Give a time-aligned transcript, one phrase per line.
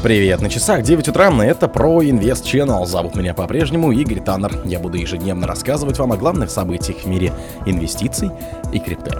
[0.00, 2.86] Привет, на часах 9 утра, это про Invest Channel.
[2.86, 4.60] Зовут меня по-прежнему Игорь Таннер.
[4.64, 7.32] Я буду ежедневно рассказывать вам о главных событиях в мире
[7.66, 8.30] инвестиций
[8.72, 9.10] и крипты.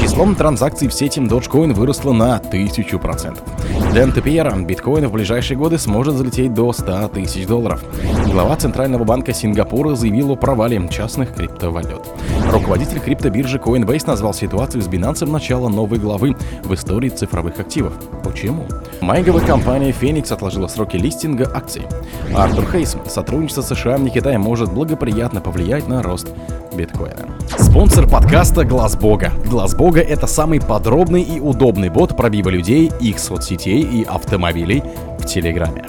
[0.00, 3.38] Числом транзакций в сети Dogecoin выросло на 1000%.
[3.94, 7.84] Дэн Тепьера, биткоин в ближайшие годы сможет залететь до 100 тысяч долларов.
[8.26, 12.02] Глава Центрального банка Сингапура заявил о провале частных криптовалют.
[12.54, 17.94] Руководитель криптобиржи Coinbase назвал ситуацию с Binance начало новой главы в истории цифровых активов.
[18.22, 18.66] Почему?
[19.00, 21.82] Майговая компания Phoenix отложила сроки листинга акций.
[22.32, 22.96] Артур Хейс.
[23.08, 26.28] Сотрудничество США и Китая может благоприятно повлиять на рост
[26.72, 27.26] биткоина.
[27.58, 29.32] Спонсор подкаста Глаз Бога.
[29.50, 34.84] Глаз Бога это самый подробный и удобный бот пробива людей, их соцсетей и автомобилей
[35.18, 35.86] в Телеграме.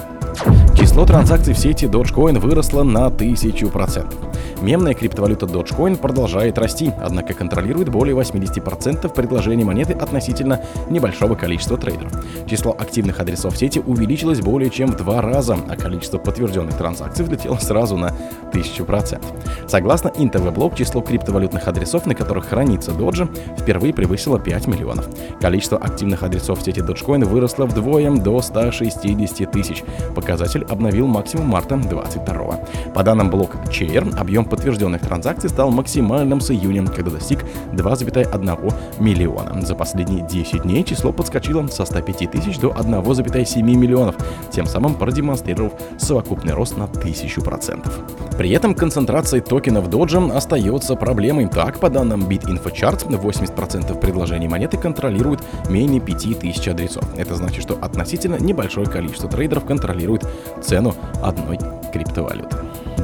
[0.75, 4.34] Число транзакций в сети Dogecoin выросло на 1000%.
[4.61, 12.11] Мемная криптовалюта Dogecoin продолжает расти, однако контролирует более 80% предложений монеты относительно небольшого количества трейдеров.
[12.47, 17.57] Число активных адресов сети увеличилось более чем в два раза, а количество подтвержденных транзакций взлетело
[17.57, 18.13] сразу на
[18.53, 19.21] 1000%.
[19.67, 25.07] Согласно Interweblog, число криптовалютных адресов, на которых хранится Doge, впервые превысило 5 миллионов.
[25.41, 29.83] Количество активных адресов сети Dogecoin выросло вдвое до 160 тысяч.
[30.15, 32.59] Показатель обновил максимум марта 22
[32.93, 37.43] По данным блокчейр, объем подтвержденных транзакций стал максимальным с июня, когда достиг
[37.73, 39.61] 2,1 миллиона.
[39.61, 44.15] За последние 10 дней число подскочило со 105 тысяч до 1,7 миллионов,
[44.51, 48.37] тем самым продемонстрировав совокупный рост на 1000%.
[48.37, 51.47] При этом концентрация токенов Doge остается проблемой.
[51.47, 57.03] Так, по данным BitInfoChart, 80% предложений монеты контролируют менее 5000 адресов.
[57.17, 60.27] Это значит, что относительно небольшое количество трейдеров контролирует
[60.61, 60.93] цену
[61.23, 61.59] одной
[61.91, 62.54] криптовалюты.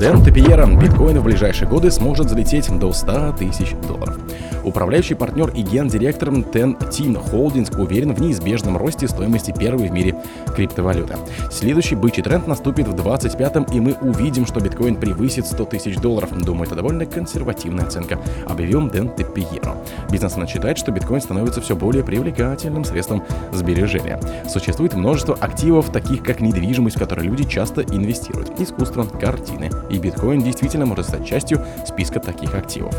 [0.02, 4.18] Дэн Тепиера, биткоин в ближайшие годы сможет залететь до 100 тысяч долларов.
[4.64, 10.16] Управляющий партнер и гендиректор Ten Tin Holdings уверен в неизбежном росте стоимости первой в мире
[10.56, 11.18] криптовалюты.
[11.52, 16.32] Следующий бычий тренд наступит в 25-м, и мы увидим, что биткоин превысит 100 тысяч долларов.
[16.38, 19.76] Думаю, это довольно консервативная оценка, объявил Дэн Тепиеро.
[20.12, 24.20] Бизнесмен считает, что биткоин становится все более привлекательным средством сбережения.
[24.48, 29.70] Существует множество активов, таких как недвижимость, в которой люди часто инвестируют, искусство, картины.
[29.90, 32.96] И биткоин действительно может стать частью списка таких активов.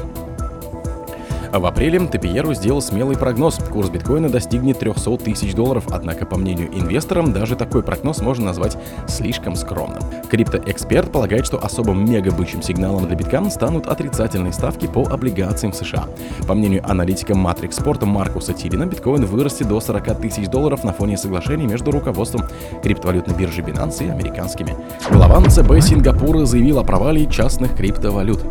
[1.52, 3.58] В апреле Тепиеру сделал смелый прогноз.
[3.70, 8.78] Курс биткоина достигнет 300 тысяч долларов, однако, по мнению инвесторов, даже такой прогноз можно назвать
[9.06, 10.02] слишком скромным.
[10.30, 16.06] Криптоэксперт полагает, что особым мегабычьим сигналом для биткоина станут отрицательные ставки по облигациям США.
[16.48, 21.66] По мнению аналитика Sport Маркуса Тирина, биткоин вырастет до 40 тысяч долларов на фоне соглашений
[21.66, 22.44] между руководством
[22.82, 24.74] криптовалютной биржи Binance и американскими.
[25.10, 28.42] Глава ЦБ Сингапура заявил о провале частных криптовалют.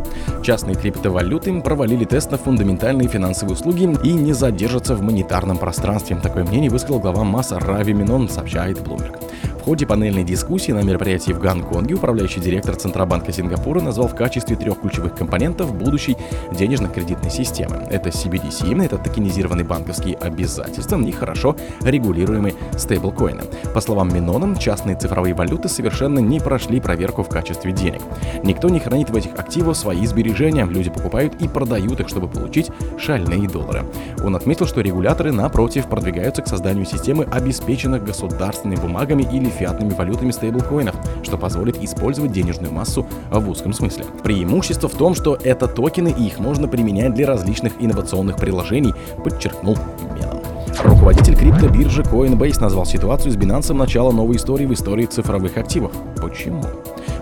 [0.44, 6.18] Частные криптовалюты провалили тест на фундаментальные универсальные финансовые услуги и не задержатся в монетарном пространстве.
[6.18, 9.18] Такое мнение высказал глава МАС Рави Минон, сообщает Bloomberg.
[9.62, 14.56] В ходе панельной дискуссии на мероприятии в Гонконге управляющий директор Центробанка Сингапура назвал в качестве
[14.56, 16.18] трех ключевых компонентов будущей
[16.52, 17.86] денежно-кредитной системы.
[17.92, 23.44] Это CBDC, это токенизированные банковские обязательства и хорошо регулируемые стейблкоины.
[23.72, 28.02] По словам Минона, частные цифровые валюты совершенно не прошли проверку в качестве денег.
[28.44, 32.72] Никто не хранит в этих активах свои сбережения, люди покупают и продают их, чтобы получить
[32.98, 33.84] шальные доллары.
[34.24, 40.32] Он отметил, что регуляторы, напротив, продвигаются к созданию системы, обеспеченных государственными бумагами или фиатными валютами
[40.32, 44.06] стейблкоинов, что позволит использовать денежную массу в узком смысле.
[44.24, 49.78] Преимущество в том, что это токены и их можно применять для различных инновационных приложений, подчеркнул
[50.16, 50.42] Менон.
[50.84, 55.92] Руководитель криптобиржи Coinbase назвал ситуацию с Binance начало новой истории в истории цифровых активов.
[56.22, 56.64] Почему?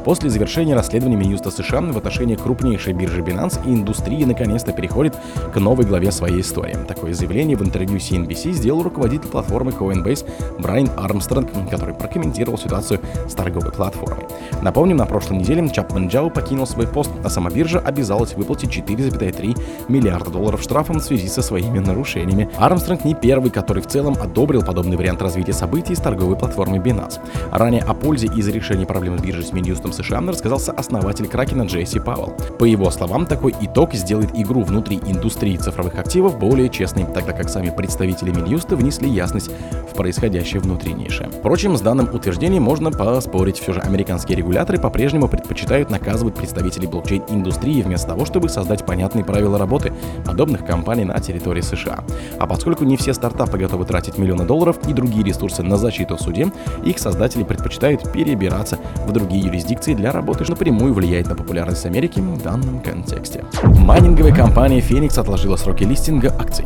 [0.10, 5.16] После завершения расследования Минюста США в отношении крупнейшей биржи Binance индустрия наконец-то переходит
[5.54, 6.76] к новой главе своей истории.
[6.88, 10.28] Такое заявление в интервью CNBC сделал руководитель платформы Coinbase
[10.60, 14.26] Брайан Армстронг, который прокомментировал ситуацию с торговой платформой.
[14.64, 19.62] Напомним, на прошлой неделе Чапман Джао покинул свой пост, а сама биржа обязалась выплатить 4,3
[19.90, 22.50] миллиарда долларов штрафом в связи со своими нарушениями.
[22.58, 27.20] Армстронг не первый, который в целом одобрил подобный вариант развития событий с торговой платформой Binance.
[27.52, 32.00] Ранее о пользе из-за решения проблем с биржей с Минюстом США рассказался основатель Кракена Джесси
[32.00, 32.34] Пауэлл.
[32.58, 37.50] По его словам, такой итог сделает игру внутри индустрии цифровых активов более честной, тогда как
[37.50, 39.52] сами представители Минюста внесли ясность
[40.00, 40.96] происходящее внутри.
[41.40, 43.60] Впрочем, с данным утверждением можно поспорить.
[43.60, 49.58] Все же американские регуляторы по-прежнему предпочитают наказывать представителей блокчейн-индустрии вместо того, чтобы создать понятные правила
[49.58, 49.92] работы
[50.26, 52.06] подобных компаний на территории США.
[52.40, 56.22] А поскольку не все стартапы готовы тратить миллионы долларов и другие ресурсы на защиту в
[56.22, 56.48] суде,
[56.86, 62.22] их создатели предпочитают перебираться в другие юрисдикции для работы, что напрямую влияет на популярность Америки
[62.22, 63.44] в данном контексте.
[63.64, 66.66] Майнинговая компания Phoenix отложила сроки листинга акций.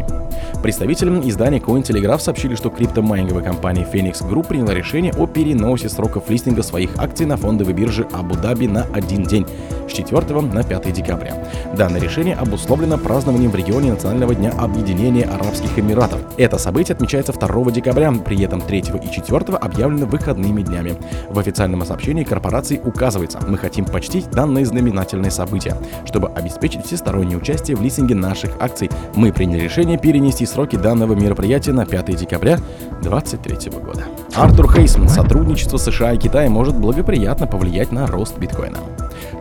[0.61, 6.63] Представителям издания Cointelegraph сообщили, что криптомайнинговая компания Phoenix Group приняла решение о переносе сроков листинга
[6.63, 9.45] своих акций на фондовой бирже Абу-Даби на один день
[9.87, 11.35] с 4 на 5 декабря.
[11.75, 16.19] Данное решение обусловлено празднованием в регионе Национального дня объединения Арабских Эмиратов.
[16.37, 20.95] Это событие отмечается 2 декабря, при этом 3 и 4 объявлено выходными днями.
[21.29, 25.75] В официальном сообщении корпорации указывается, мы хотим почтить данное знаменательное событие.
[26.05, 31.73] Чтобы обеспечить всестороннее участие в листинге наших акций, мы приняли решение перенести сроки данного мероприятия
[31.73, 32.57] на 5 декабря
[33.01, 34.03] 2023 года.
[34.35, 35.09] Артур Хейсман.
[35.09, 38.79] Сотрудничество США и Китая может благоприятно повлиять на рост биткоина.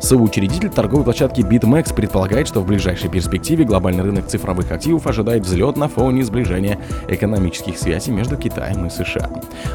[0.00, 5.76] Соучредитель торговой площадки BitMEX предполагает, что в ближайшей перспективе глобальный рынок цифровых активов ожидает взлет
[5.76, 9.30] на фоне сближения экономических связей между Китаем и США.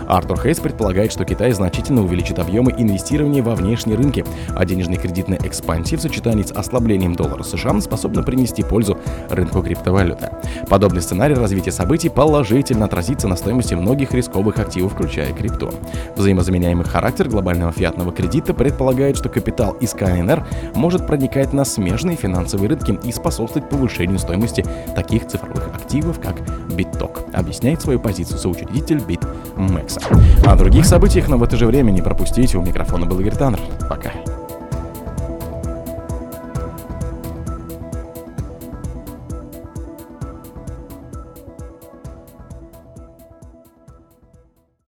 [0.07, 4.25] Артур Хейс предполагает, что Китай значительно увеличит объемы инвестирования во внешние рынки,
[4.55, 8.97] а денежная кредитная экспансия в сочетании с ослаблением доллара США способна принести пользу
[9.29, 10.29] рынку криптовалюты.
[10.69, 15.73] Подобный сценарий развития событий положительно отразится на стоимости многих рисковых активов, включая крипту.
[16.15, 20.45] Взаимозаменяемый характер глобального фиатного кредита предполагает, что капитал из КНР
[20.75, 24.65] может проникать на смежные финансовые рынки и способствовать повышению стоимости
[24.95, 26.37] таких цифровых активов, как
[26.69, 30.45] BitTalk, объясняет свою позицию соучредитель BitMEX.
[30.45, 32.57] О других событиях, но в это же время не пропустите.
[32.57, 33.59] У микрофона был Игорь Таннер.
[33.89, 34.11] Пока.